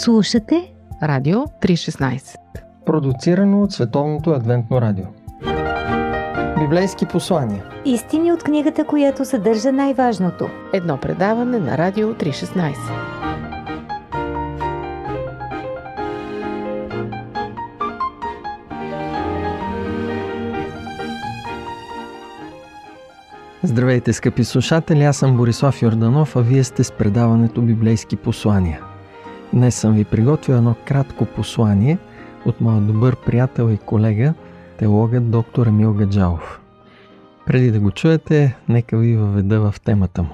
Слушате 0.00 0.72
Радио 1.02 1.38
316 1.38 2.36
Продуцирано 2.86 3.62
от 3.62 3.72
Световното 3.72 4.30
адвентно 4.30 4.80
радио. 4.80 5.04
Библейски 6.58 7.06
послания. 7.06 7.64
Истини 7.84 8.32
от 8.32 8.42
книгата, 8.42 8.84
която 8.84 9.24
съдържа 9.24 9.72
най-важното. 9.72 10.48
Едно 10.72 10.96
предаване 10.96 11.58
на 11.58 11.78
Радио 11.78 12.14
316 12.14 12.74
Здравейте, 23.62 24.12
скъпи 24.12 24.44
слушатели! 24.44 25.04
Аз 25.04 25.16
съм 25.16 25.36
Борислав 25.36 25.82
Йорданов, 25.82 26.36
а 26.36 26.40
вие 26.40 26.64
сте 26.64 26.84
с 26.84 26.92
предаването 26.92 27.62
Библейски 27.62 28.16
послания. 28.16 28.89
Днес 29.52 29.74
съм 29.74 29.94
ви 29.94 30.04
приготвил 30.04 30.54
едно 30.54 30.74
кратко 30.84 31.24
послание 31.26 31.98
от 32.46 32.60
моят 32.60 32.86
добър 32.86 33.16
приятел 33.16 33.70
и 33.70 33.78
колега, 33.78 34.34
теологът 34.78 35.30
доктор 35.30 35.66
Емил 35.66 35.94
Гаджалов. 35.94 36.60
Преди 37.46 37.70
да 37.70 37.80
го 37.80 37.90
чуете, 37.90 38.56
нека 38.68 38.98
ви 38.98 39.16
въведа 39.16 39.60
в 39.60 39.80
темата 39.80 40.22
му. 40.22 40.28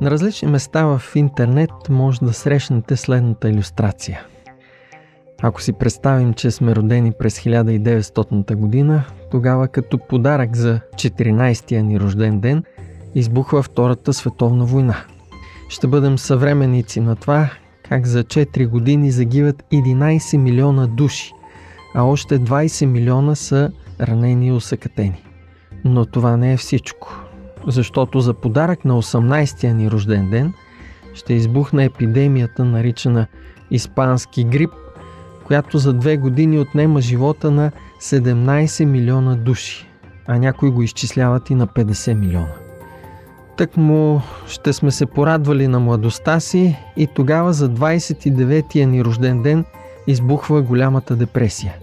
На 0.00 0.10
различни 0.10 0.48
места 0.48 0.84
в 0.84 1.02
интернет 1.14 1.70
може 1.88 2.20
да 2.20 2.32
срещнете 2.32 2.96
следната 2.96 3.50
иллюстрация. 3.50 4.20
Ако 5.42 5.62
си 5.62 5.72
представим, 5.72 6.34
че 6.34 6.50
сме 6.50 6.74
родени 6.76 7.12
през 7.12 7.40
1900 7.40 8.54
година, 8.54 9.04
тогава 9.30 9.68
като 9.68 9.98
подарък 9.98 10.56
за 10.56 10.80
14-я 10.94 11.82
ни 11.82 12.00
рожден 12.00 12.40
ден 12.40 12.64
избухва 13.14 13.62
Втората 13.62 14.12
световна 14.12 14.64
война. 14.64 14.96
Ще 15.68 15.86
бъдем 15.86 16.18
съвременници 16.18 17.00
на 17.00 17.16
това, 17.16 17.50
как 17.88 18.06
за 18.06 18.24
4 18.24 18.68
години 18.68 19.10
загиват 19.10 19.64
11 19.72 20.36
милиона 20.36 20.86
души, 20.86 21.32
а 21.94 22.02
още 22.02 22.38
20 22.38 22.86
милиона 22.86 23.34
са 23.34 23.70
ранени 24.00 24.46
и 24.46 24.52
усъкатени. 24.52 25.24
Но 25.84 26.06
това 26.06 26.36
не 26.36 26.52
е 26.52 26.56
всичко 26.56 27.22
защото 27.66 28.20
за 28.20 28.34
подарък 28.34 28.84
на 28.84 29.02
18-я 29.02 29.74
ни 29.74 29.90
рожден 29.90 30.30
ден 30.30 30.52
ще 31.14 31.34
избухне 31.34 31.84
епидемията, 31.84 32.64
наричана 32.64 33.26
испански 33.70 34.44
грип, 34.44 34.70
която 35.42 35.78
за 35.78 35.92
две 35.92 36.16
години 36.16 36.58
отнема 36.58 37.00
живота 37.00 37.50
на 37.50 37.70
17 38.00 38.84
милиона 38.84 39.34
души, 39.34 39.88
а 40.26 40.38
някои 40.38 40.70
го 40.70 40.82
изчисляват 40.82 41.50
и 41.50 41.54
на 41.54 41.66
50 41.66 42.14
милиона. 42.14 42.54
Так 43.56 43.76
му 43.76 44.20
ще 44.46 44.72
сме 44.72 44.90
се 44.90 45.06
порадвали 45.06 45.68
на 45.68 45.80
младостта 45.80 46.40
си 46.40 46.76
и 46.96 47.06
тогава 47.06 47.52
за 47.52 47.70
29-я 47.70 48.86
ни 48.86 49.04
рожден 49.04 49.42
ден 49.42 49.64
избухва 50.06 50.62
голямата 50.62 51.16
депресия. 51.16 51.74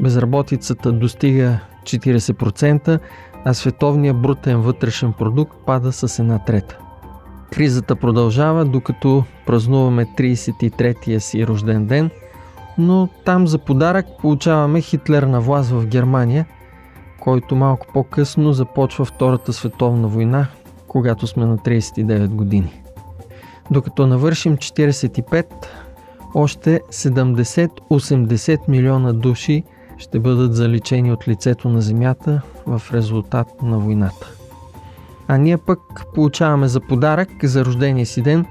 Безработицата 0.00 0.92
достига 0.92 1.58
40%, 1.82 2.98
а 3.44 3.54
световният 3.54 4.22
брутен 4.22 4.60
вътрешен 4.60 5.12
продукт 5.12 5.56
пада 5.66 5.92
с 5.92 6.18
една 6.18 6.38
трета. 6.38 6.78
Кризата 7.52 7.96
продължава, 7.96 8.64
докато 8.64 9.24
празнуваме 9.46 10.06
33-я 10.18 11.20
си 11.20 11.46
рожден 11.46 11.86
ден, 11.86 12.10
но 12.78 13.08
там 13.24 13.46
за 13.46 13.58
подарък 13.58 14.06
получаваме 14.20 14.80
Хитлер 14.80 15.22
на 15.22 15.40
власт 15.40 15.70
в 15.70 15.86
Германия, 15.86 16.46
който 17.20 17.56
малко 17.56 17.86
по-късно 17.92 18.52
започва 18.52 19.04
Втората 19.04 19.52
световна 19.52 20.08
война, 20.08 20.46
когато 20.88 21.26
сме 21.26 21.46
на 21.46 21.58
39 21.58 22.28
години. 22.28 22.82
Докато 23.70 24.06
навършим 24.06 24.56
45, 24.56 25.46
още 26.34 26.80
70-80 26.92 28.68
милиона 28.68 29.12
души– 29.12 29.64
ще 29.98 30.18
бъдат 30.18 30.54
заличени 30.54 31.12
от 31.12 31.28
лицето 31.28 31.68
на 31.68 31.80
земята 31.80 32.42
в 32.66 32.82
резултат 32.92 33.62
на 33.62 33.78
войната. 33.78 34.32
А 35.28 35.36
ние 35.36 35.56
пък 35.56 35.80
получаваме 36.14 36.68
за 36.68 36.80
подарък 36.80 37.28
за 37.42 37.64
рождения 37.64 38.06
си 38.06 38.22
ден 38.22 38.46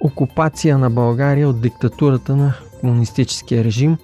окупация 0.00 0.78
на 0.78 0.90
България 0.90 1.48
от 1.48 1.60
диктатурата 1.60 2.36
на 2.36 2.54
комунистическия 2.82 3.64
режим, 3.64 3.96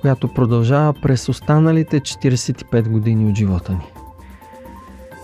която 0.00 0.28
продължава 0.28 0.94
през 1.02 1.28
останалите 1.28 2.00
45 2.00 2.88
години 2.88 3.30
от 3.30 3.36
живота 3.36 3.72
ни. 3.72 3.92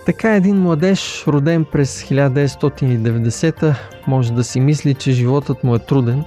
Така 0.07 0.35
един 0.35 0.57
младеж, 0.57 1.25
роден 1.27 1.65
през 1.65 2.03
1990, 2.03 3.75
може 4.07 4.33
да 4.33 4.45
си 4.45 4.61
мисли, 4.61 4.95
че 4.95 5.13
животът 5.13 5.65
му 5.65 5.75
е 5.75 5.79
труден, 5.79 6.25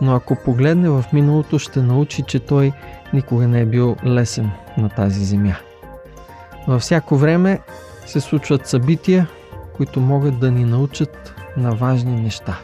но 0.00 0.14
ако 0.14 0.36
погледне 0.44 0.88
в 0.88 1.04
миналото, 1.12 1.58
ще 1.58 1.82
научи, 1.82 2.22
че 2.22 2.38
той 2.38 2.72
никога 3.12 3.48
не 3.48 3.60
е 3.60 3.66
бил 3.66 3.96
лесен 4.06 4.50
на 4.78 4.88
тази 4.88 5.24
земя. 5.24 5.56
Във 6.68 6.82
всяко 6.82 7.16
време 7.16 7.60
се 8.06 8.20
случват 8.20 8.66
събития, 8.66 9.28
които 9.76 10.00
могат 10.00 10.38
да 10.38 10.50
ни 10.50 10.64
научат 10.64 11.34
на 11.56 11.74
важни 11.74 12.20
неща. 12.20 12.58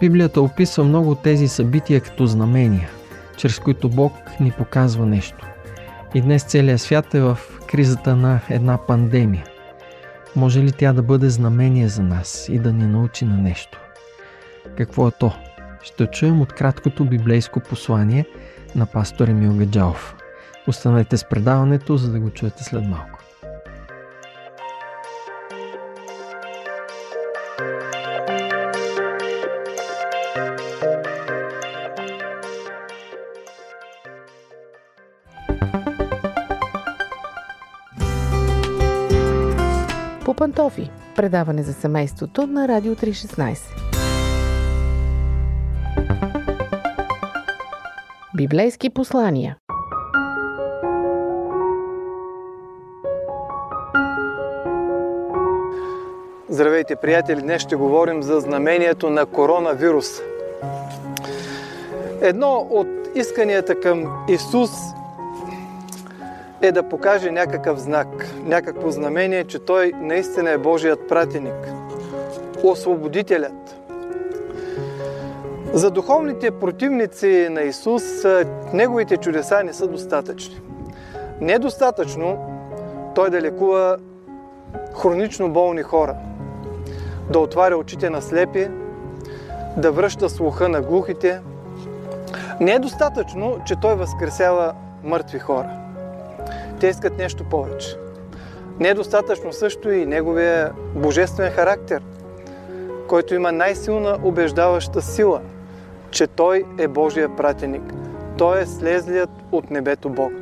Библията 0.00 0.42
описва 0.42 0.84
много 0.84 1.14
тези 1.14 1.48
събития 1.48 2.00
като 2.00 2.26
знамения, 2.26 2.90
чрез 3.36 3.58
които 3.58 3.88
Бог 3.88 4.12
ни 4.40 4.52
показва 4.52 5.06
нещо. 5.06 5.46
И 6.14 6.20
днес 6.20 6.44
целият 6.44 6.80
свят 6.80 7.14
е 7.14 7.20
в 7.20 7.38
кризата 7.66 8.16
на 8.16 8.40
една 8.50 8.78
пандемия. 8.86 9.44
Може 10.36 10.62
ли 10.62 10.72
тя 10.72 10.92
да 10.92 11.02
бъде 11.02 11.30
знамение 11.30 11.88
за 11.88 12.02
нас 12.02 12.48
и 12.48 12.58
да 12.58 12.72
ни 12.72 12.86
научи 12.86 13.24
на 13.24 13.36
нещо? 13.36 13.80
Какво 14.76 15.08
е 15.08 15.10
то? 15.10 15.32
Ще 15.82 16.06
чуем 16.06 16.40
от 16.40 16.52
краткото 16.52 17.04
библейско 17.04 17.60
послание– 17.60 18.24
на 18.74 18.86
пастор 18.86 19.28
Емил 19.28 19.52
Гаджалов. 19.52 20.16
Останете 20.66 21.16
с 21.16 21.24
предаването, 21.24 21.96
за 21.96 22.12
да 22.12 22.20
го 22.20 22.30
чуете 22.30 22.64
след 22.64 22.86
малко. 22.86 23.19
По 40.30 40.34
пантофи. 40.34 40.90
Предаване 41.16 41.62
за 41.62 41.72
семейството 41.72 42.46
на 42.46 42.68
Радио 42.68 42.94
316. 42.94 43.58
Библейски 48.36 48.90
послания. 48.90 49.56
Здравейте, 56.48 56.96
приятели! 56.96 57.40
Днес 57.40 57.62
ще 57.62 57.76
говорим 57.76 58.22
за 58.22 58.40
знамението 58.40 59.10
на 59.10 59.26
коронавирус. 59.26 60.20
Едно 62.20 62.66
от 62.70 62.88
исканията 63.14 63.80
към 63.80 64.24
Исус 64.28 64.70
е 66.62 66.72
да 66.72 66.82
покаже 66.82 67.30
някакъв 67.30 67.78
знак, 67.78 68.26
някакво 68.44 68.90
знамение, 68.90 69.44
че 69.44 69.58
Той 69.58 69.92
наистина 69.94 70.50
е 70.50 70.58
Божият 70.58 71.08
пратеник, 71.08 71.68
освободителят, 72.62 73.80
за 75.72 75.90
духовните 75.90 76.50
противници 76.50 77.48
на 77.50 77.62
Исус, 77.62 78.02
неговите 78.72 79.16
чудеса 79.16 79.62
не 79.64 79.72
са 79.72 79.86
достатъчни. 79.86 80.60
Не 81.40 81.52
е 81.52 81.58
достатъчно 81.58 82.38
той 83.14 83.30
да 83.30 83.40
лекува 83.40 83.96
хронично 85.02 85.52
болни 85.52 85.82
хора, 85.82 86.16
да 87.30 87.38
отваря 87.38 87.76
очите 87.76 88.10
на 88.10 88.22
слепи, 88.22 88.68
да 89.76 89.92
връща 89.92 90.28
слуха 90.28 90.68
на 90.68 90.80
глухите. 90.80 91.40
Не 92.60 92.72
е 92.72 92.78
достатъчно, 92.78 93.58
че 93.66 93.76
той 93.76 93.94
възкресява 93.94 94.74
мъртви 95.04 95.38
хора. 95.38 95.70
Те 96.80 96.86
искат 96.86 97.18
нещо 97.18 97.44
повече. 97.44 97.96
Не 98.80 98.88
е 98.88 98.94
също 99.50 99.90
и 99.90 100.06
неговия 100.06 100.72
божествен 100.94 101.50
характер, 101.50 102.02
който 103.08 103.34
има 103.34 103.52
най-силна 103.52 104.18
убеждаваща 104.24 105.02
сила– 105.02 105.40
че 106.10 106.26
Той 106.26 106.64
е 106.78 106.88
Божия 106.88 107.36
пратеник. 107.36 107.94
Той 108.38 108.60
е 108.60 108.66
слезлият 108.66 109.30
от 109.52 109.70
небето 109.70 110.10
Бог. 110.10 110.32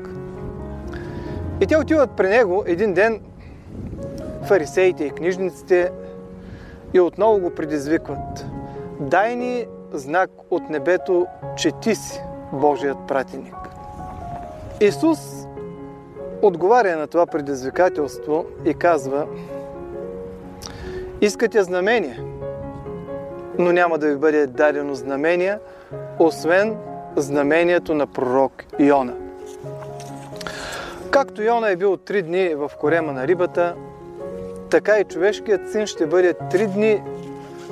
И 1.61 1.67
те 1.67 1.77
отиват 1.77 2.11
при 2.11 2.29
Него 2.29 2.65
един 2.67 2.95
ден, 2.95 3.21
фарисеите 4.45 5.05
и 5.05 5.11
книжниците, 5.11 5.91
и 6.95 7.01
отново 7.01 7.41
го 7.41 7.51
предизвикват. 7.51 8.47
Дай 9.01 9.37
ни 9.37 9.67
знак 9.93 10.31
от 10.51 10.71
небето, 10.71 11.27
че 11.57 11.73
Ти 11.73 11.95
си 11.95 12.21
Божият 12.53 12.99
пратеник. 13.09 13.55
Исус 14.81 15.38
отговаря 16.43 16.97
на 16.97 17.07
това 17.07 17.27
предизвикателство 17.27 18.45
и 18.65 18.75
казва 18.75 19.27
Искате 21.21 21.63
знамение, 21.63 22.21
но 23.59 23.73
няма 23.73 23.99
да 23.99 24.09
ви 24.09 24.17
бъде 24.17 24.47
дадено 24.47 24.95
знамение, 24.95 25.59
освен 26.19 26.77
знамението 27.17 27.95
на 27.95 28.07
пророк 28.07 28.65
Йона. 28.79 29.15
Както 31.11 31.43
Йона 31.43 31.71
е 31.71 31.77
бил 31.77 31.97
три 31.97 32.23
дни 32.23 32.55
в 32.55 32.71
корема 32.81 33.13
на 33.13 33.27
рибата, 33.27 33.75
така 34.71 34.99
и 34.99 35.05
човешкият 35.05 35.73
син 35.73 35.87
ще 35.87 36.07
бъде 36.07 36.35
три 36.51 36.67
дни 36.67 37.03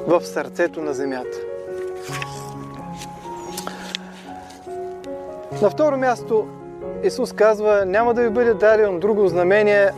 в 0.07 0.21
сърцето 0.21 0.81
на 0.81 0.95
земята. 0.95 1.39
На 5.63 5.71
второ 5.71 5.97
място 5.97 6.49
Исус 7.03 7.33
казва, 7.33 7.85
няма 7.87 8.15
да 8.15 8.23
ви 8.23 8.31
бъде 8.31 8.55
дадено 8.55 8.99
друго 8.99 9.29
знамение, 9.29 9.91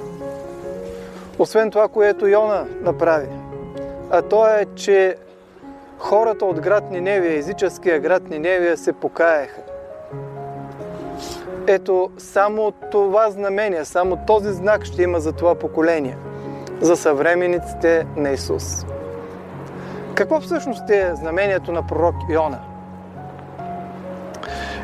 освен 1.39 1.71
това, 1.71 1.89
което 1.89 2.29
Йона 2.29 2.67
направи. 2.83 3.29
А 4.11 4.23
то 4.23 4.47
е, 4.47 4.67
че 4.75 5.17
хората 5.99 6.45
от 6.45 6.61
град 6.61 6.91
Ниневия, 6.91 7.39
езическия 7.39 8.01
град 8.01 8.31
Ниневия, 8.31 8.77
се 8.77 8.93
покаяха. 8.93 9.61
Ето, 11.67 12.11
само 12.19 12.73
това 12.91 13.31
знамение, 13.31 13.85
само 13.85 14.19
този 14.27 14.53
знак 14.53 14.85
ще 14.85 15.03
има 15.03 15.21
за 15.21 15.33
това 15.33 15.55
поколение, 15.55 16.17
за 16.81 16.97
съвременниците 16.97 18.07
на 18.17 18.31
Исус. 18.31 18.87
Какво 20.15 20.41
всъщност 20.41 20.91
е 20.91 21.15
знамението 21.15 21.73
на 21.73 21.87
пророк 21.87 22.15
Йона? 22.31 22.59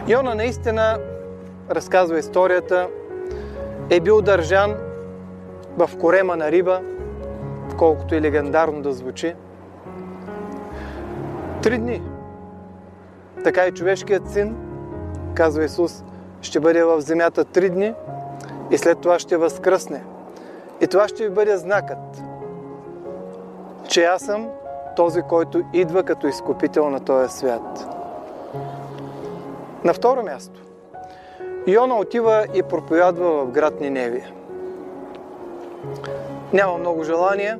Йона 0.08 0.34
наистина, 0.34 0.98
разказва 1.70 2.18
историята, 2.18 2.88
е 3.90 4.00
бил 4.00 4.20
държан 4.20 4.74
в 5.76 5.90
корема 6.00 6.36
на 6.36 6.50
риба, 6.50 6.80
колкото 7.78 8.14
и 8.14 8.20
легендарно 8.20 8.82
да 8.82 8.92
звучи. 8.92 9.34
Три 11.62 11.78
дни. 11.78 12.02
Така 13.44 13.66
и 13.66 13.72
човешкият 13.72 14.30
син, 14.30 14.56
казва 15.34 15.64
Исус, 15.64 16.04
ще 16.40 16.60
бъде 16.60 16.84
в 16.84 17.00
земята 17.00 17.44
три 17.44 17.70
дни 17.70 17.94
и 18.70 18.78
след 18.78 18.98
това 18.98 19.18
ще 19.18 19.36
възкръсне. 19.36 20.04
И 20.80 20.86
това 20.86 21.08
ще 21.08 21.28
ви 21.28 21.34
бъде 21.34 21.56
знакът, 21.56 22.22
че 23.88 24.04
аз 24.04 24.22
съм 24.22 24.48
този, 24.96 25.22
който 25.22 25.62
идва 25.72 26.02
като 26.02 26.26
изкупител 26.26 26.90
на 26.90 27.00
този 27.00 27.36
свят. 27.36 27.86
На 29.84 29.94
второ 29.94 30.22
място, 30.22 30.63
Иона 31.66 31.94
отива 31.94 32.46
и 32.54 32.62
проповядва 32.62 33.44
в 33.44 33.50
град 33.50 33.80
Ниневия. 33.80 34.30
Няма 36.52 36.78
много 36.78 37.04
желание, 37.04 37.58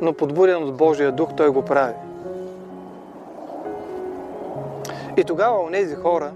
но 0.00 0.12
подбуден 0.12 0.62
от 0.62 0.76
Божия 0.76 1.12
дух 1.12 1.28
той 1.36 1.50
го 1.50 1.62
прави. 1.62 1.94
И 5.16 5.24
тогава 5.24 5.58
у 5.58 5.70
нези 5.70 5.94
хора, 5.94 6.30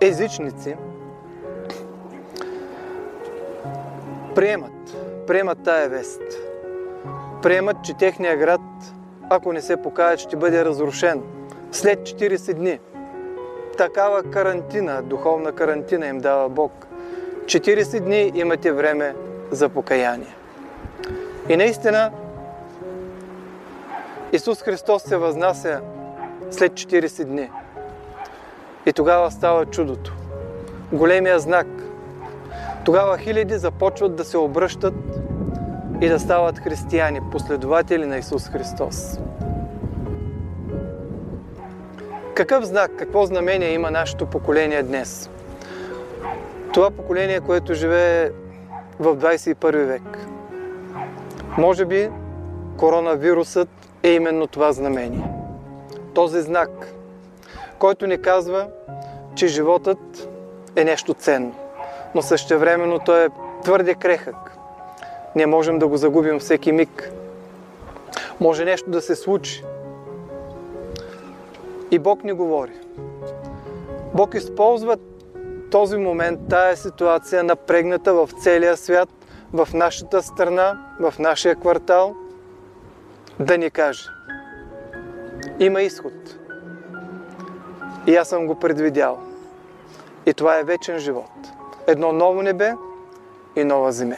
езичници, 0.00 0.76
приемат, 4.34 4.96
приемат 5.26 5.58
тая 5.64 5.88
вест. 5.88 6.22
Приемат, 7.42 7.76
че 7.84 7.94
техния 7.94 8.36
град, 8.36 8.60
ако 9.30 9.52
не 9.52 9.60
се 9.60 9.76
покаят, 9.76 10.20
ще 10.20 10.36
бъде 10.36 10.64
разрушен 10.64 11.22
след 11.72 11.98
40 11.98 12.54
дни. 12.54 12.78
Такава 13.78 14.22
карантина, 14.22 15.02
духовна 15.02 15.52
карантина 15.52 16.06
им 16.06 16.18
дава 16.20 16.48
Бог. 16.48 16.86
40 17.44 18.00
дни 18.00 18.32
имате 18.34 18.72
време 18.72 19.14
за 19.50 19.68
покаяние. 19.68 20.34
И 21.48 21.56
наистина 21.56 22.10
Исус 24.32 24.62
Христос 24.62 25.02
се 25.02 25.16
възнася 25.16 25.80
след 26.50 26.72
40 26.72 27.24
дни. 27.24 27.50
И 28.86 28.92
тогава 28.92 29.30
става 29.30 29.66
чудото. 29.66 30.16
Големия 30.92 31.38
знак. 31.38 31.66
Тогава 32.84 33.18
хиляди 33.18 33.58
започват 33.58 34.16
да 34.16 34.24
се 34.24 34.38
обръщат 34.38 34.94
и 36.00 36.08
да 36.08 36.18
стават 36.18 36.58
християни, 36.58 37.20
последователи 37.32 38.06
на 38.06 38.18
Исус 38.18 38.48
Христос. 38.48 39.18
Какъв 42.38 42.64
знак, 42.64 42.90
какво 42.98 43.26
знамение 43.26 43.72
има 43.72 43.90
нашето 43.90 44.26
поколение 44.26 44.82
днес? 44.82 45.30
Това 46.72 46.90
поколение, 46.90 47.40
което 47.40 47.74
живее 47.74 48.30
в 49.00 49.16
21 49.16 49.84
век. 49.84 50.26
Може 51.58 51.84
би 51.84 52.10
коронавирусът 52.76 53.68
е 54.02 54.10
именно 54.10 54.46
това 54.46 54.72
знамение. 54.72 55.24
Този 56.14 56.40
знак, 56.42 56.70
който 57.78 58.06
ни 58.06 58.22
казва, 58.22 58.66
че 59.34 59.46
животът 59.46 60.28
е 60.76 60.84
нещо 60.84 61.14
ценно, 61.14 61.54
но 62.14 62.22
същевременно 62.22 62.98
той 62.98 63.24
е 63.24 63.28
твърде 63.64 63.94
крехък. 63.94 64.56
Ние 65.36 65.46
можем 65.46 65.78
да 65.78 65.88
го 65.88 65.96
загубим 65.96 66.38
всеки 66.38 66.72
миг. 66.72 67.10
Може 68.40 68.64
нещо 68.64 68.90
да 68.90 69.00
се 69.00 69.16
случи. 69.16 69.64
И 71.90 71.98
Бог 71.98 72.24
ни 72.24 72.32
говори. 72.32 72.72
Бог 74.14 74.34
използва 74.34 74.96
този 75.70 75.96
момент, 75.96 76.40
тая 76.50 76.76
ситуация, 76.76 77.44
напрегната 77.44 78.14
в 78.14 78.30
целия 78.42 78.76
свят, 78.76 79.08
в 79.52 79.68
нашата 79.74 80.22
страна, 80.22 80.86
в 81.00 81.14
нашия 81.18 81.56
квартал, 81.56 82.14
да 83.40 83.58
ни 83.58 83.70
каже. 83.70 84.08
Има 85.58 85.82
изход. 85.82 86.12
И 88.06 88.16
аз 88.16 88.28
съм 88.28 88.46
го 88.46 88.54
предвидял. 88.54 89.18
И 90.26 90.34
това 90.34 90.58
е 90.58 90.64
вечен 90.64 90.98
живот. 90.98 91.30
Едно 91.86 92.12
ново 92.12 92.42
небе 92.42 92.74
и 93.56 93.64
нова 93.64 93.92
земя. 93.92 94.16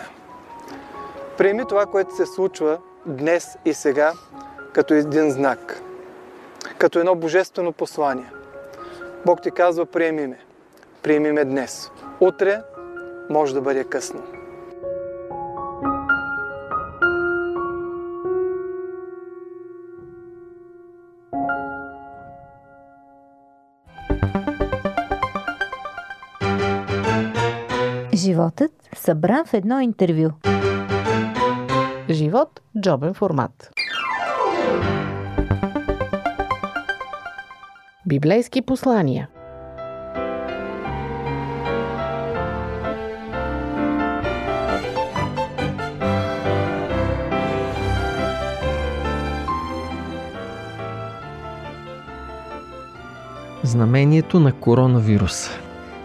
Приеми 1.38 1.64
това, 1.68 1.86
което 1.86 2.16
се 2.16 2.26
случва 2.26 2.78
днес 3.06 3.58
и 3.64 3.74
сега, 3.74 4.12
като 4.72 4.94
един 4.94 5.30
знак. 5.30 5.82
Като 6.80 6.98
едно 6.98 7.14
божествено 7.14 7.72
послание. 7.72 8.32
Бог 9.26 9.42
ти 9.42 9.50
казва, 9.50 9.86
приеми 9.86 10.26
ме. 10.26 10.38
Приеми 11.02 11.32
ме 11.32 11.44
днес. 11.44 11.90
Утре 12.20 12.62
може 13.30 13.54
да 13.54 13.60
бъде 13.60 13.84
късно. 13.84 14.22
Животът 28.14 28.72
събран 28.96 29.44
в 29.46 29.54
едно 29.54 29.80
интервю. 29.80 30.30
Живот– 32.10 32.60
джобен 32.80 33.14
формат. 33.14 33.70
Библейски 38.06 38.62
послания– 38.62 39.28
Знамението 53.62 54.40
на 54.40 54.52
коронавируса. 54.52 55.50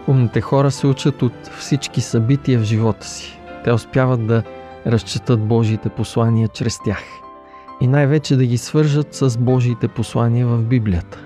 Умните 0.08 0.40
хора 0.40 0.70
се 0.70 0.86
учат 0.86 1.22
от 1.22 1.46
всички 1.58 2.00
събития 2.00 2.58
в 2.58 2.62
живота 2.62 3.06
си. 3.06 3.40
Те 3.64 3.72
успяват 3.72 4.26
да 4.26 4.42
разчитат 4.86 5.40
Божиите 5.40 5.88
послания 5.88 6.48
чрез 6.48 6.78
тях. 6.84 7.02
И 7.80 7.86
най-вече 7.86 8.36
да 8.36 8.46
ги 8.46 8.58
свържат 8.58 9.14
с 9.14 9.38
Божиите 9.38 9.88
послания 9.88 10.46
в 10.46 10.62
Библията. 10.62 11.25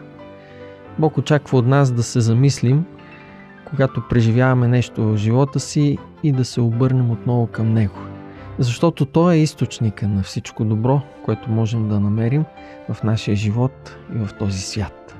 Бог 0.99 1.18
очаква 1.18 1.59
от 1.59 1.66
нас 1.66 1.92
да 1.92 2.02
се 2.02 2.20
замислим, 2.20 2.85
когато 3.64 4.02
преживяваме 4.09 4.68
нещо 4.68 5.02
в 5.02 5.16
живота 5.16 5.61
си 5.61 5.99
и 6.23 6.32
да 6.32 6.44
се 6.44 6.61
обърнем 6.61 7.11
отново 7.11 7.47
към 7.47 7.73
Него. 7.73 7.99
Защото 8.59 9.06
Той 9.06 9.35
е 9.35 9.38
източника 9.38 10.09
на 10.09 10.23
всичко 10.23 10.64
добро, 10.64 11.00
което 11.25 11.50
можем 11.50 11.88
да 11.88 12.00
намерим 12.00 12.44
в 12.92 13.02
нашия 13.02 13.37
живот 13.37 13.97
и 14.14 14.18
в 14.18 14.35
този 14.38 14.59
свят. 14.59 15.16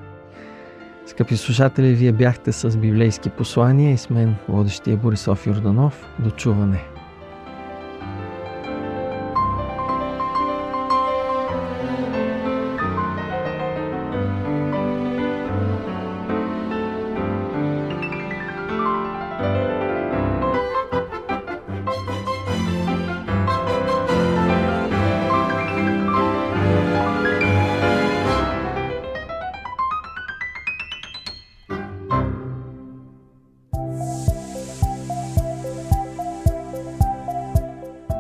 Скъпи 1.07 1.37
слушатели, 1.37 1.95
вие 1.95 2.13
бяхте 2.13 2.53
с 2.53 2.77
библейски 2.77 3.31
послания 3.31 3.93
и 3.93 3.97
с 3.97 4.11
мен, 4.11 4.35
водещия 4.49 4.97
Борисов 4.97 5.47
Йорданов. 5.47 6.07
До 6.19 6.31
чуване! 6.31 7.00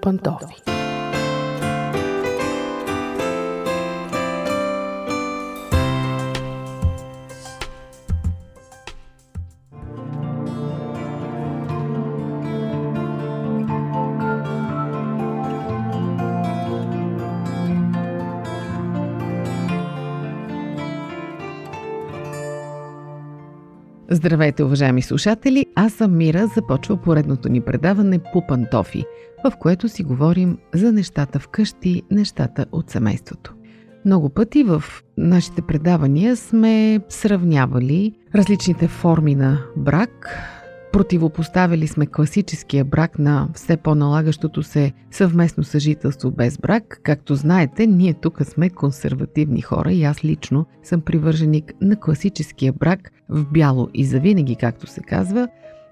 по 0.00 0.67
Здравейте, 24.18 24.64
уважаеми 24.64 25.02
слушатели! 25.02 25.66
Аз 25.74 25.92
съм 25.92 26.16
Мира. 26.16 26.46
Започва 26.46 26.96
поредното 26.96 27.48
ни 27.48 27.60
предаване 27.60 28.18
по 28.32 28.46
пантофи, 28.46 29.04
в 29.44 29.52
което 29.56 29.88
си 29.88 30.02
говорим 30.02 30.58
за 30.74 30.92
нещата 30.92 31.38
вкъщи, 31.38 32.02
нещата 32.10 32.66
от 32.72 32.90
семейството. 32.90 33.54
Много 34.04 34.28
пъти 34.28 34.62
в 34.62 34.84
нашите 35.18 35.62
предавания 35.62 36.36
сме 36.36 37.00
сравнявали 37.08 38.12
различните 38.34 38.88
форми 38.88 39.34
на 39.34 39.58
брак, 39.76 40.38
Противопоставили 40.92 41.86
сме 41.86 42.06
класическия 42.06 42.84
брак 42.84 43.18
на 43.18 43.48
все 43.54 43.76
по-налагащото 43.76 44.62
се 44.62 44.92
съвместно 45.10 45.64
съжителство 45.64 46.30
без 46.30 46.58
брак. 46.58 47.00
Както 47.02 47.34
знаете, 47.34 47.86
ние 47.86 48.14
тук 48.14 48.40
сме 48.44 48.70
консервативни 48.70 49.60
хора 49.60 49.92
и 49.92 50.04
аз 50.04 50.24
лично 50.24 50.66
съм 50.82 51.00
привърженик 51.00 51.72
на 51.80 52.00
класическия 52.00 52.72
брак 52.72 53.12
в 53.28 53.44
бяло 53.44 53.88
и 53.94 54.04
завинаги, 54.04 54.56
както 54.56 54.86
се 54.86 55.00
казва, 55.00 55.48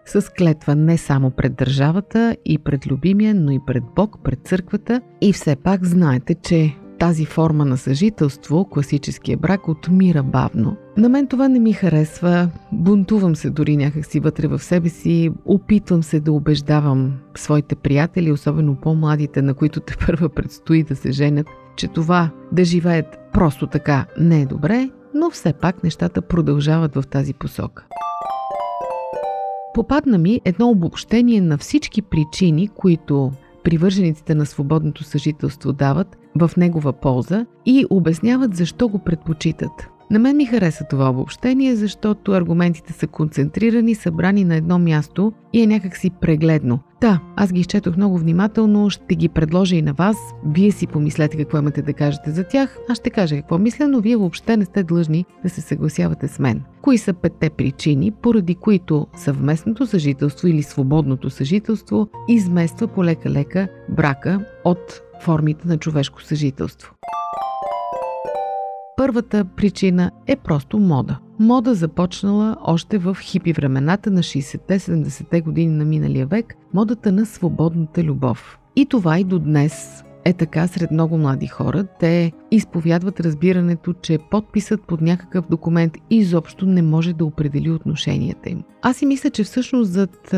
с 0.06 0.32
клетва 0.38 0.74
не 0.74 0.98
само 0.98 1.30
пред 1.30 1.54
държавата 1.54 2.36
и 2.44 2.58
пред 2.58 2.86
любимия, 2.86 3.34
но 3.34 3.50
и 3.50 3.60
пред 3.66 3.84
Бог, 3.96 4.18
пред 4.24 4.46
църквата. 4.46 5.00
И 5.20 5.32
все 5.32 5.56
пак 5.56 5.84
знаете, 5.84 6.34
че 6.34 6.76
тази 6.98 7.24
форма 7.24 7.64
на 7.64 7.76
съжителство, 7.76 8.64
класическия 8.64 9.36
брак, 9.36 9.68
отмира 9.68 10.22
бавно. 10.22 10.76
На 10.96 11.08
мен 11.08 11.26
това 11.26 11.48
не 11.48 11.58
ми 11.58 11.72
харесва, 11.72 12.48
бунтувам 12.72 13.36
се 13.36 13.50
дори 13.50 13.76
някакси 13.76 14.20
вътре 14.20 14.46
в 14.46 14.58
себе 14.58 14.88
си, 14.88 15.30
опитвам 15.44 16.02
се 16.02 16.20
да 16.20 16.32
убеждавам 16.32 17.12
своите 17.36 17.74
приятели, 17.74 18.32
особено 18.32 18.74
по-младите, 18.74 19.42
на 19.42 19.54
които 19.54 19.80
те 19.80 19.96
първа 20.06 20.28
предстои 20.28 20.82
да 20.82 20.96
се 20.96 21.12
женят, 21.12 21.46
че 21.76 21.88
това 21.88 22.30
да 22.52 22.64
живеят 22.64 23.18
просто 23.32 23.66
така 23.66 24.06
не 24.18 24.40
е 24.40 24.46
добре, 24.46 24.90
но 25.14 25.30
все 25.30 25.52
пак 25.52 25.84
нещата 25.84 26.22
продължават 26.22 26.94
в 26.94 27.04
тази 27.10 27.34
посока. 27.34 27.84
Попадна 29.74 30.18
ми 30.18 30.40
едно 30.44 30.70
обобщение 30.70 31.40
на 31.40 31.58
всички 31.58 32.02
причини, 32.02 32.68
които 32.68 33.32
привържениците 33.64 34.34
на 34.34 34.46
свободното 34.46 35.04
съжителство 35.04 35.72
дават 35.72 36.16
в 36.38 36.50
негова 36.56 36.92
полза 36.92 37.46
и 37.66 37.86
обясняват 37.90 38.56
защо 38.56 38.88
го 38.88 38.98
предпочитат. 38.98 39.88
На 40.10 40.18
мен 40.18 40.36
ми 40.36 40.46
хареса 40.46 40.84
това 40.90 41.10
обобщение, 41.10 41.76
защото 41.76 42.32
аргументите 42.32 42.92
са 42.92 43.06
концентрирани, 43.06 43.94
събрани 43.94 44.44
на 44.44 44.56
едно 44.56 44.78
място 44.78 45.32
и 45.52 45.62
е 45.62 45.66
някакси 45.66 46.10
прегледно. 46.10 46.78
Да, 47.00 47.20
аз 47.36 47.52
ги 47.52 47.60
изчетох 47.60 47.96
много 47.96 48.18
внимателно, 48.18 48.90
ще 48.90 49.14
ги 49.14 49.28
предложа 49.28 49.76
и 49.76 49.82
на 49.82 49.92
вас. 49.92 50.16
Вие 50.46 50.72
си 50.72 50.86
помислете 50.86 51.36
какво 51.36 51.58
имате 51.58 51.82
да 51.82 51.92
кажете 51.92 52.30
за 52.30 52.44
тях. 52.44 52.78
Аз 52.88 52.98
ще 52.98 53.10
кажа 53.10 53.36
какво 53.36 53.58
мисля, 53.58 53.88
но 53.88 54.00
вие 54.00 54.16
въобще 54.16 54.56
не 54.56 54.64
сте 54.64 54.82
длъжни 54.82 55.24
да 55.42 55.50
се 55.50 55.60
съгласявате 55.60 56.28
с 56.28 56.38
мен. 56.38 56.62
Кои 56.82 56.98
са 56.98 57.12
петте 57.12 57.50
причини, 57.50 58.10
поради 58.10 58.54
които 58.54 59.06
съвместното 59.16 59.86
съжителство 59.86 60.48
или 60.48 60.62
свободното 60.62 61.30
съжителство 61.30 62.08
измества 62.28 62.88
полека-лека 62.88 63.68
брака 63.88 64.44
от 64.64 65.00
формите 65.20 65.68
на 65.68 65.78
човешко 65.78 66.22
съжителство? 66.22 66.94
Първата 68.96 69.44
причина 69.44 70.10
е 70.26 70.36
просто 70.36 70.78
мода. 70.78 71.18
Мода 71.38 71.74
започнала 71.74 72.56
още 72.62 72.98
в 72.98 73.16
хипи 73.20 73.52
времената 73.52 74.10
на 74.10 74.22
60-70-те 74.22 75.40
години 75.40 75.72
на 75.72 75.84
миналия 75.84 76.26
век, 76.26 76.54
модата 76.74 77.12
на 77.12 77.26
свободната 77.26 78.02
любов. 78.02 78.58
И 78.76 78.86
това 78.86 79.18
и 79.18 79.24
до 79.24 79.38
днес 79.38 80.02
е 80.24 80.32
така 80.32 80.66
сред 80.66 80.90
много 80.90 81.18
млади 81.18 81.46
хора. 81.46 81.84
Те 82.00 82.32
изповядват 82.50 83.20
разбирането, 83.20 83.92
че 83.92 84.18
подписът 84.30 84.82
под 84.82 85.00
някакъв 85.00 85.44
документ 85.50 85.92
изобщо 86.10 86.66
не 86.66 86.82
може 86.82 87.12
да 87.12 87.24
определи 87.24 87.70
отношенията 87.70 88.50
им. 88.50 88.62
Аз 88.82 88.96
си 88.96 89.06
мисля, 89.06 89.30
че 89.30 89.44
всъщност 89.44 89.92
зад 89.92 90.34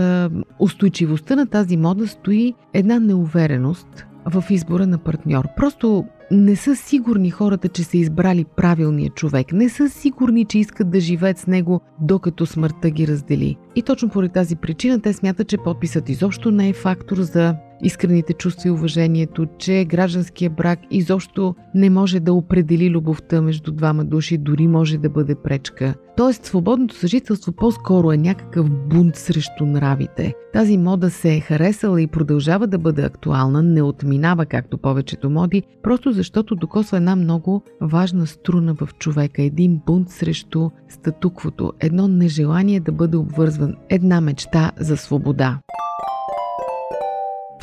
устойчивостта 0.59 1.37
на 1.37 1.47
тази 1.47 1.77
мода 1.77 2.07
стои 2.07 2.55
една 2.75 2.99
неувереност 2.99 4.08
в 4.29 4.45
избора 4.51 4.87
на 4.87 4.99
партньор. 4.99 5.49
Просто 5.57 6.05
не 6.31 6.57
са 6.57 6.77
сигурни 6.77 7.31
хората, 7.31 7.69
че 7.69 7.85
са 7.85 7.97
избрали 7.97 8.45
правилния 8.57 9.11
човек. 9.11 9.53
Не 9.53 9.69
са 9.69 9.89
сигурни, 9.89 10.45
че 10.45 10.59
искат 10.59 10.91
да 10.91 11.01
живеят 11.01 11.39
с 11.39 11.47
него, 11.47 11.81
докато 12.01 12.47
смъртта 12.47 12.91
ги 12.91 13.09
раздели. 13.09 13.57
И 13.77 13.83
точно 13.83 14.09
поради 14.09 14.33
тази 14.33 14.57
причина 14.57 15.01
те 15.01 15.13
смятат, 15.13 15.49
че 15.49 15.59
подписът 15.59 16.09
изобщо 16.09 16.51
не 16.51 16.69
е 16.69 16.73
фактор 16.73 17.17
за 17.17 17.55
искрените 17.83 18.33
чувства 18.33 18.69
и 18.69 18.73
уважението, 18.73 19.47
че 19.59 19.85
гражданския 19.85 20.51
брак 20.51 20.79
изобщо 20.91 21.55
не 21.75 21.91
може 21.91 22.21
да 22.21 22.33
определи 22.33 22.91
любовта 22.91 23.43
между 23.43 23.73
двама 23.73 24.05
души, 24.05 24.39
дори 24.39 24.67
може 24.67 24.99
да 24.99 25.11
бъде 25.11 25.35
пречка. 25.35 25.95
Тоест, 26.17 26.45
свободното 26.45 26.95
съжителство 26.95 27.53
по-скоро 27.53 28.13
е 28.13 28.17
някакъв 28.17 28.71
бунт 28.71 29.17
срещу 29.17 29.67
нравите. 29.67 30.35
Тази 30.53 30.79
мода 30.79 31.11
се 31.11 31.35
е 31.35 31.41
харесала 31.41 32.03
и 32.03 32.07
продължава 32.07 32.67
да 32.67 32.79
бъде 32.79 33.03
актуална, 33.03 33.63
не 33.63 33.83
отминава 33.83 34.47
както 34.47 34.79
повечето 34.79 35.31
моди, 35.31 35.63
просто 35.83 36.13
защото 36.13 36.55
докосва 36.55 36.97
една 36.97 37.17
много 37.17 37.63
важна 37.81 38.27
струна 38.27 38.75
в 38.75 38.89
човека, 38.99 39.43
един 39.43 39.81
бунт 39.87 40.11
срещу 40.11 40.71
статуквото, 40.89 41.73
едно 41.81 42.09
нежелание 42.09 42.81
да 42.81 42.93
бъде 42.93 43.17
обвързван, 43.17 43.75
една 43.89 44.21
мечта 44.21 44.73
за 44.79 44.97
свобода. 44.97 45.59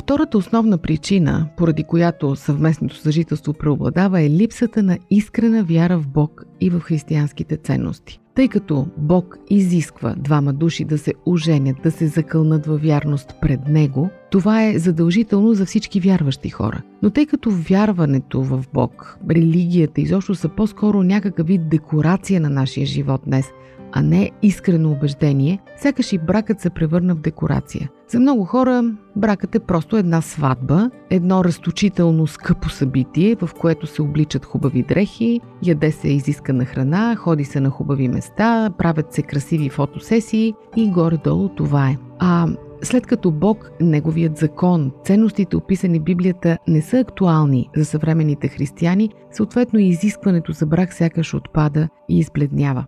Втората 0.06 0.38
основна 0.38 0.78
причина, 0.78 1.48
поради 1.56 1.84
която 1.84 2.36
съвместното 2.36 2.96
съжителство 2.96 3.52
преобладава 3.52 4.20
е 4.20 4.30
липсата 4.30 4.82
на 4.82 4.98
искрена 5.10 5.64
вяра 5.64 5.98
в 5.98 6.08
Бог 6.08 6.44
и 6.60 6.70
в 6.70 6.80
християнските 6.80 7.56
ценности. 7.56 8.20
Тъй 8.34 8.48
като 8.48 8.86
Бог 8.96 9.38
изисква 9.50 10.14
двама 10.18 10.52
души 10.52 10.84
да 10.84 10.98
се 10.98 11.14
оженят, 11.26 11.76
да 11.82 11.90
се 11.90 12.06
закълнат 12.06 12.66
във 12.66 12.82
вярност 12.82 13.34
пред 13.40 13.68
Него, 13.68 14.10
това 14.30 14.64
е 14.64 14.78
задължително 14.78 15.54
за 15.54 15.66
всички 15.66 16.00
вярващи 16.00 16.50
хора. 16.50 16.82
Но 17.02 17.10
тъй 17.10 17.26
като 17.26 17.50
вярването 17.50 18.42
в 18.42 18.64
Бог, 18.74 19.18
религията 19.30 20.00
изобщо 20.00 20.34
са 20.34 20.48
по-скоро 20.48 21.02
някакъв 21.02 21.46
вид 21.46 21.68
декорация 21.68 22.40
на 22.40 22.50
нашия 22.50 22.86
живот 22.86 23.20
днес, 23.26 23.46
а 23.92 24.02
не 24.02 24.30
искрено 24.42 24.90
убеждение, 24.90 25.58
сякаш 25.76 26.12
и 26.12 26.18
бракът 26.18 26.60
се 26.60 26.70
превърна 26.70 27.14
в 27.14 27.20
декорация. 27.20 27.90
За 28.08 28.20
много 28.20 28.44
хора 28.44 28.84
бракът 29.16 29.54
е 29.54 29.60
просто 29.60 29.96
една 29.96 30.20
сватба, 30.20 30.90
едно 31.10 31.44
разточително 31.44 32.26
скъпо 32.26 32.68
събитие, 32.68 33.36
в 33.40 33.50
което 33.60 33.86
се 33.86 34.02
обличат 34.02 34.44
хубави 34.44 34.82
дрехи, 34.82 35.40
яде 35.62 35.92
се 35.92 36.08
изискана 36.08 36.64
храна, 36.64 37.16
ходи 37.16 37.44
се 37.44 37.60
на 37.60 37.70
хубави 37.70 38.08
места, 38.08 38.70
правят 38.78 39.12
се 39.12 39.22
красиви 39.22 39.68
фотосесии 39.68 40.54
и 40.76 40.90
горе-долу 40.90 41.48
това 41.48 41.88
е. 41.88 41.96
А 42.18 42.48
след 42.82 43.06
като 43.06 43.30
Бог, 43.30 43.70
Неговият 43.80 44.36
закон, 44.36 44.92
ценностите 45.04 45.56
описани 45.56 46.00
в 46.00 46.02
Библията 46.02 46.58
не 46.68 46.82
са 46.82 46.98
актуални 46.98 47.70
за 47.76 47.84
съвременните 47.84 48.48
християни, 48.48 49.10
съответно 49.32 49.78
изискването 49.78 50.52
за 50.52 50.66
брак 50.66 50.92
сякаш 50.92 51.34
отпада 51.34 51.88
и 52.08 52.18
избледнява. 52.18 52.84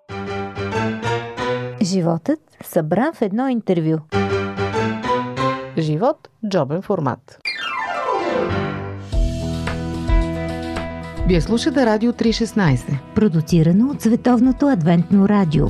Животът 1.89 2.41
събран 2.65 3.13
в 3.15 3.23
едно 3.23 3.49
интервю. 3.49 3.99
Живот– 5.79 6.29
джобен 6.49 6.83
формат. 6.83 7.39
Вие 11.29 11.41
слушате 11.41 11.87
Радио 11.87 12.13
316. 12.13 13.15
Продуцирано 13.15 13.91
от 13.91 14.03
Световното 14.03 14.69
адвентно 14.69 15.29
радио. 15.29 15.67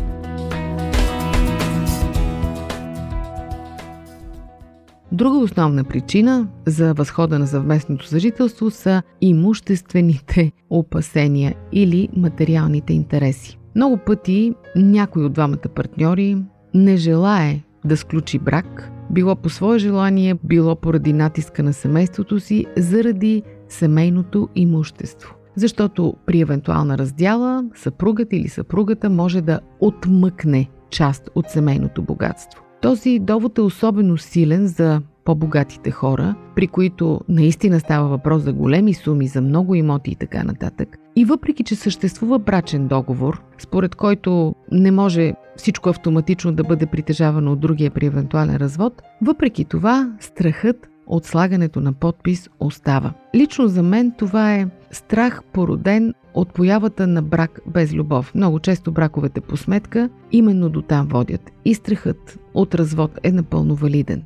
Друга 5.12 5.38
основна 5.38 5.84
причина 5.84 6.48
за 6.66 6.94
възхода 6.94 7.38
на 7.38 7.46
съвместното 7.46 8.06
съжителство 8.06 8.70
са 8.70 9.02
имуществените 9.20 10.52
опасения 10.70 11.54
или 11.72 12.08
материалните 12.16 12.92
интереси. 12.92 13.57
Много 13.78 13.96
пъти 13.96 14.54
някой 14.76 15.24
от 15.24 15.32
двамата 15.32 15.68
партньори 15.74 16.36
не 16.74 16.96
желае 16.96 17.60
да 17.84 17.96
сключи 17.96 18.38
брак, 18.38 18.90
било 19.10 19.36
по 19.36 19.48
свое 19.48 19.78
желание, 19.78 20.34
било 20.44 20.76
поради 20.76 21.12
натиска 21.12 21.62
на 21.62 21.72
семейството 21.72 22.40
си, 22.40 22.66
заради 22.76 23.42
семейното 23.68 24.48
имущество. 24.54 25.34
Защото 25.54 26.14
при 26.26 26.40
евентуална 26.40 26.98
раздяла 26.98 27.64
съпругът 27.74 28.32
или 28.32 28.48
съпругата 28.48 29.10
може 29.10 29.40
да 29.40 29.60
отмъкне 29.80 30.68
част 30.90 31.30
от 31.34 31.46
семейното 31.48 32.02
богатство. 32.02 32.62
Този 32.82 33.18
довод 33.18 33.58
е 33.58 33.60
особено 33.60 34.16
силен 34.16 34.66
за 34.66 35.02
по-богатите 35.24 35.90
хора, 35.90 36.34
при 36.56 36.66
които 36.66 37.20
наистина 37.28 37.80
става 37.80 38.08
въпрос 38.08 38.42
за 38.42 38.52
големи 38.52 38.94
суми, 38.94 39.26
за 39.26 39.40
много 39.40 39.74
имоти 39.74 40.10
и 40.10 40.16
така 40.16 40.44
нататък. 40.44 40.96
И 41.18 41.24
въпреки, 41.24 41.64
че 41.64 41.76
съществува 41.76 42.38
брачен 42.38 42.88
договор, 42.88 43.42
според 43.58 43.94
който 43.94 44.54
не 44.72 44.90
може 44.90 45.34
всичко 45.56 45.88
автоматично 45.88 46.52
да 46.52 46.64
бъде 46.64 46.86
притежавано 46.86 47.52
от 47.52 47.60
другия 47.60 47.90
при 47.90 48.06
евентуален 48.06 48.56
развод, 48.56 49.02
въпреки 49.22 49.64
това 49.64 50.12
страхът 50.20 50.88
от 51.06 51.24
слагането 51.24 51.80
на 51.80 51.92
подпис 51.92 52.48
остава. 52.60 53.12
Лично 53.34 53.68
за 53.68 53.82
мен 53.82 54.12
това 54.18 54.54
е 54.54 54.68
страх 54.90 55.42
породен 55.52 56.14
от 56.34 56.52
появата 56.54 57.06
на 57.06 57.22
брак 57.22 57.60
без 57.66 57.94
любов. 57.94 58.34
Много 58.34 58.60
често 58.60 58.92
браковете 58.92 59.40
по 59.40 59.56
сметка 59.56 60.10
именно 60.32 60.68
до 60.68 60.82
там 60.82 61.06
водят 61.06 61.50
и 61.64 61.74
страхът 61.74 62.38
от 62.54 62.74
развод 62.74 63.18
е 63.22 63.32
напълно 63.32 63.74
валиден. 63.74 64.22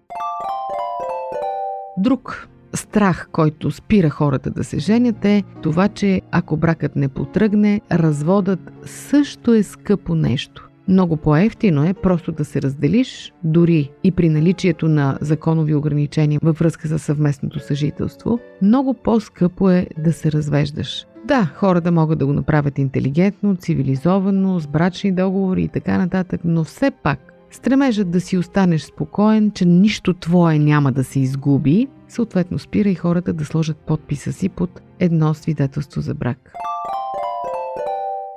Друг 1.99 2.49
страх, 2.75 3.29
който 3.33 3.71
спира 3.71 4.11
хората 4.11 4.51
да 4.51 4.65
се 4.65 4.79
женят 4.79 5.25
е 5.25 5.43
това, 5.63 5.89
че 5.89 6.21
ако 6.31 6.57
бракът 6.57 6.97
не 6.97 7.09
потръгне, 7.09 7.81
разводът 7.93 8.61
също 8.85 9.55
е 9.55 9.63
скъпо 9.63 10.15
нещо. 10.15 10.69
Много 10.89 11.17
по-ефтино 11.17 11.85
е 11.85 11.95
просто 11.95 12.33
да 12.33 12.45
се 12.45 12.63
разделиш, 12.63 13.33
дори 13.45 13.91
и 14.05 14.11
при 14.11 14.29
наличието 14.29 14.89
на 14.89 15.19
законови 15.21 15.75
ограничения 15.75 16.41
във 16.43 16.59
връзка 16.59 16.89
с 16.89 16.99
съвместното 16.99 17.61
съжителство. 17.61 18.39
Много 18.63 18.95
по-скъпо 18.95 19.71
е 19.71 19.87
да 19.99 20.13
се 20.13 20.33
развеждаш. 20.33 21.07
Да, 21.25 21.51
хората 21.55 21.93
могат 21.93 22.19
да 22.19 22.27
го 22.27 22.33
направят 22.33 22.79
интелигентно, 22.79 23.57
цивилизовано, 23.57 24.61
с 24.61 24.67
брачни 24.67 25.13
договори 25.13 25.63
и 25.63 25.69
така 25.69 25.99
нататък, 25.99 26.41
но 26.45 26.65
все 26.65 26.91
пак 26.91 27.32
стремежът 27.53 28.11
да 28.11 28.21
си 28.21 28.39
останеш 28.39 28.83
спокоен, 28.83 29.51
че 29.51 29.65
нищо 29.65 30.15
твое 30.15 30.59
няма 30.59 30.93
да 30.93 31.05
се 31.05 31.21
изгуби, 31.21 31.89
съответно 32.09 32.59
спира 32.59 32.89
и 32.89 32.95
хората 32.95 33.33
да 33.33 33.45
сложат 33.45 33.77
подписа 33.77 34.33
си 34.33 34.49
под 34.49 34.83
едно 35.01 35.35
свидетелство 35.35 36.01
за 36.01 36.15
брак. 36.15 36.53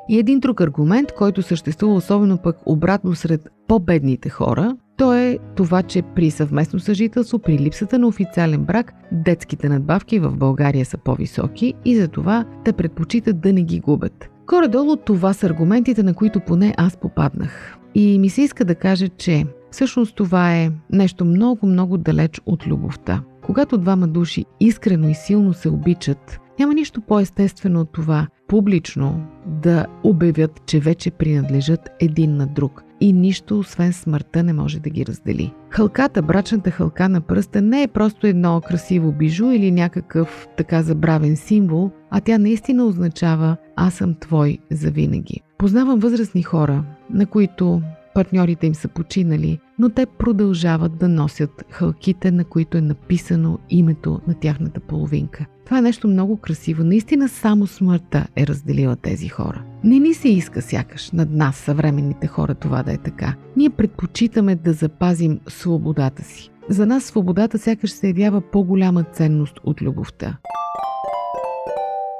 И 0.09 0.19
един 0.19 0.39
друг 0.39 0.61
аргумент, 0.61 1.11
който 1.17 1.41
съществува 1.41 1.95
особено 1.95 2.37
пък 2.37 2.57
обратно 2.65 3.15
сред 3.15 3.49
по-бедните 3.67 4.29
хора, 4.29 4.77
то 4.97 5.13
е 5.13 5.37
това, 5.55 5.83
че 5.83 6.01
при 6.01 6.31
съвместно 6.31 6.79
съжителство, 6.79 7.39
при 7.39 7.59
липсата 7.59 7.99
на 7.99 8.07
официален 8.07 8.65
брак, 8.65 8.93
детските 9.11 9.69
надбавки 9.69 10.19
в 10.19 10.37
България 10.37 10.85
са 10.85 10.97
по-високи 10.97 11.73
и 11.85 11.95
затова 11.95 12.45
те 12.65 12.73
предпочитат 12.73 13.39
да 13.39 13.53
не 13.53 13.63
ги 13.63 13.79
губят. 13.79 14.29
Коре-долу 14.45 14.95
това 14.95 15.33
са 15.33 15.45
аргументите, 15.45 16.03
на 16.03 16.13
които 16.13 16.39
поне 16.39 16.73
аз 16.77 16.97
попаднах. 16.97 17.77
И 17.95 18.19
ми 18.19 18.29
се 18.29 18.41
иска 18.41 18.65
да 18.65 18.75
кажа, 18.75 19.09
че 19.09 19.45
всъщност 19.71 20.15
това 20.15 20.55
е 20.55 20.71
нещо 20.91 21.25
много-много 21.25 21.97
далеч 21.97 22.41
от 22.45 22.67
любовта. 22.67 23.23
Когато 23.41 23.77
двама 23.77 24.07
души 24.07 24.45
искрено 24.59 25.09
и 25.09 25.13
силно 25.13 25.53
се 25.53 25.69
обичат, 25.69 26.39
няма 26.59 26.73
нищо 26.73 27.01
по-естествено 27.01 27.81
от 27.81 27.91
това 27.91 28.27
публично 28.47 29.27
да 29.47 29.85
обявят, 30.03 30.61
че 30.65 30.79
вече 30.79 31.11
принадлежат 31.11 31.89
един 31.99 32.37
на 32.37 32.47
друг 32.47 32.83
и 33.01 33.13
нищо 33.13 33.59
освен 33.59 33.93
смъртта 33.93 34.43
не 34.43 34.53
може 34.53 34.79
да 34.79 34.89
ги 34.89 35.05
раздели. 35.05 35.53
Хълката, 35.69 36.21
брачната 36.21 36.71
хълка 36.71 37.09
на 37.09 37.21
пръста 37.21 37.61
не 37.61 37.83
е 37.83 37.87
просто 37.87 38.27
едно 38.27 38.61
красиво 38.61 39.11
бижу 39.11 39.51
или 39.51 39.71
някакъв 39.71 40.47
така 40.57 40.83
забравен 40.83 41.35
символ, 41.35 41.91
а 42.09 42.21
тя 42.21 42.37
наистина 42.37 42.85
означава 42.85 43.57
аз 43.75 43.93
съм 43.93 44.15
твой 44.19 44.57
завинаги. 44.71 45.44
Познавам 45.57 45.99
възрастни 45.99 46.43
хора, 46.43 46.83
на 47.09 47.25
които 47.25 47.81
партньорите 48.15 48.67
им 48.67 48.75
са 48.75 48.87
починали, 48.87 49.59
но 49.79 49.89
те 49.89 50.05
продължават 50.05 50.97
да 50.97 51.07
носят 51.07 51.65
хълките, 51.69 52.31
на 52.31 52.43
които 52.43 52.77
е 52.77 52.81
написано 52.81 53.59
името 53.69 54.19
на 54.27 54.33
тяхната 54.33 54.79
половинка. 54.79 55.45
Това 55.65 55.77
е 55.77 55.81
нещо 55.81 56.07
много 56.07 56.37
красиво. 56.37 56.83
Наистина 56.83 57.29
само 57.29 57.67
смъртта 57.67 58.27
е 58.35 58.47
разделила 58.47 58.95
тези 58.95 59.27
хора. 59.27 59.63
Не 59.83 59.99
ни 59.99 60.13
се 60.13 60.29
иска 60.29 60.61
сякаш 60.61 61.11
над 61.11 61.29
нас, 61.31 61.55
съвременните 61.55 62.27
хора, 62.27 62.55
това 62.55 62.83
да 62.83 62.93
е 62.93 62.97
така. 62.97 63.35
Ние 63.57 63.69
предпочитаме 63.69 64.55
да 64.55 64.73
запазим 64.73 65.39
свободата 65.47 66.23
си. 66.23 66.51
За 66.69 66.85
нас 66.85 67.03
свободата 67.03 67.59
сякаш 67.59 67.91
се 67.91 68.07
явява 68.07 68.41
по-голяма 68.41 69.03
ценност 69.03 69.59
от 69.63 69.81
любовта. 69.81 70.37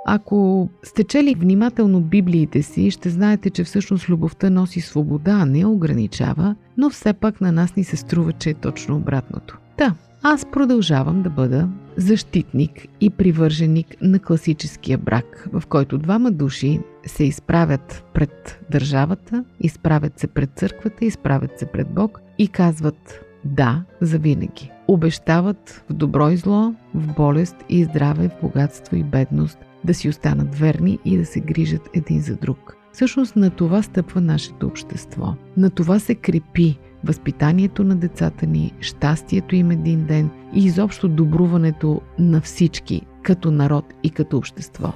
Ако 0.05 0.69
сте 0.83 1.03
чели 1.03 1.35
внимателно 1.35 2.01
Библиите 2.01 2.61
си, 2.61 2.91
ще 2.91 3.09
знаете, 3.09 3.49
че 3.49 3.63
всъщност 3.63 4.09
любовта 4.09 4.49
носи 4.49 4.81
свобода, 4.81 5.45
не 5.45 5.65
ограничава, 5.65 6.55
но 6.77 6.89
все 6.89 7.13
пак 7.13 7.41
на 7.41 7.51
нас 7.51 7.75
ни 7.75 7.83
се 7.83 7.95
струва, 7.95 8.33
че 8.33 8.49
е 8.49 8.53
точно 8.53 8.95
обратното. 8.95 9.57
Та, 9.77 9.95
аз 10.23 10.45
продължавам 10.51 11.21
да 11.21 11.29
бъда 11.29 11.69
защитник 11.97 12.87
и 13.01 13.09
привърженик 13.09 13.95
на 14.01 14.19
класическия 14.19 14.97
брак, 14.97 15.47
в 15.53 15.63
който 15.69 15.97
двама 15.97 16.31
души 16.31 16.79
се 17.05 17.23
изправят 17.23 18.03
пред 18.13 18.59
държавата, 18.71 19.43
изправят 19.59 20.19
се 20.19 20.27
пред 20.27 20.49
църквата, 20.55 21.05
изправят 21.05 21.59
се 21.59 21.65
пред 21.65 21.87
Бог 21.89 22.21
и 22.37 22.47
казват 22.47 23.25
да 23.45 23.83
за 24.01 24.17
винаги. 24.17 24.71
Обещават 24.87 25.83
в 25.89 25.93
добро 25.93 26.29
и 26.29 26.37
зло, 26.37 26.73
в 26.93 27.13
болест 27.13 27.55
и 27.69 27.83
здраве, 27.83 28.29
в 28.29 28.41
богатство 28.41 28.95
и 28.95 29.03
бедност 29.03 29.57
да 29.85 29.93
си 29.93 30.09
останат 30.09 30.55
верни 30.55 30.99
и 31.05 31.17
да 31.17 31.25
се 31.25 31.39
грижат 31.39 31.89
един 31.93 32.21
за 32.21 32.35
друг. 32.35 32.77
Всъщност 32.93 33.35
на 33.35 33.49
това 33.49 33.81
стъпва 33.81 34.21
нашето 34.21 34.67
общество. 34.67 35.33
На 35.57 35.69
това 35.69 35.99
се 35.99 36.15
крепи 36.15 36.79
възпитанието 37.03 37.83
на 37.83 37.95
децата 37.95 38.45
ни, 38.45 38.73
щастието 38.79 39.55
им 39.55 39.71
един 39.71 40.05
ден 40.05 40.29
и 40.53 40.65
изобщо 40.65 41.07
добруването 41.07 42.01
на 42.19 42.41
всички 42.41 43.01
като 43.23 43.51
народ 43.51 43.85
и 44.03 44.09
като 44.09 44.37
общество. 44.37 44.93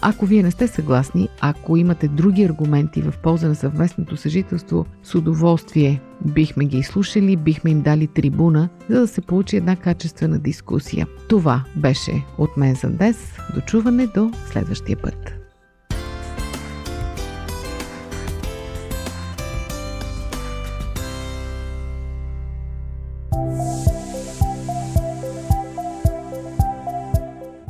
Ако 0.00 0.26
вие 0.26 0.42
не 0.42 0.50
сте 0.50 0.66
съгласни, 0.66 1.28
ако 1.40 1.76
имате 1.76 2.08
други 2.08 2.44
аргументи 2.44 3.02
в 3.02 3.14
полза 3.22 3.48
на 3.48 3.54
съвместното 3.54 4.16
съжителство, 4.16 4.86
с 5.02 5.14
удоволствие 5.14 6.00
бихме 6.24 6.64
ги 6.64 6.78
изслушали, 6.78 7.36
бихме 7.36 7.70
им 7.70 7.82
дали 7.82 8.06
трибуна, 8.06 8.68
за 8.90 9.00
да 9.00 9.08
се 9.08 9.20
получи 9.20 9.56
една 9.56 9.76
качествена 9.76 10.38
дискусия. 10.38 11.06
Това 11.28 11.64
беше 11.76 12.24
от 12.38 12.56
мен 12.56 12.74
за 12.74 12.90
днес. 12.90 13.32
Дочуване 13.54 14.06
до 14.06 14.30
следващия 14.52 14.96
път. 15.02 15.34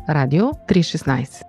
Радио 0.08 0.44
316 0.44 1.48